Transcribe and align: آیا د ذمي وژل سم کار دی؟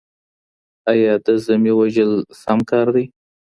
آیا 0.91 1.13
د 1.25 1.27
ذمي 1.45 1.71
وژل 1.79 2.11
سم 2.41 2.59
کار 2.69 2.87
دی؟ 2.95 3.05